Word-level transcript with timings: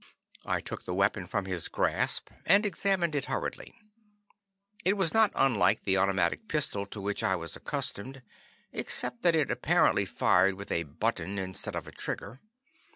I 0.47 0.61
took 0.61 0.85
the 0.85 0.95
weapon 0.95 1.27
from 1.27 1.45
his 1.45 1.67
grasp 1.67 2.31
and 2.47 2.65
examined 2.65 3.13
it 3.13 3.25
hurriedly. 3.25 3.71
It 4.83 4.93
was 4.97 5.13
not 5.13 5.31
unlike 5.35 5.83
the 5.83 5.97
automatic 5.97 6.47
pistol 6.47 6.87
to 6.87 6.99
which 6.99 7.21
I 7.21 7.35
was 7.35 7.55
accustomed, 7.55 8.23
except 8.73 9.21
that 9.21 9.35
it 9.35 9.51
apparently 9.51 10.05
fired 10.05 10.55
with 10.55 10.71
a 10.71 10.85
button 10.85 11.37
instead 11.37 11.75
of 11.75 11.87
a 11.87 11.91
trigger. 11.91 12.41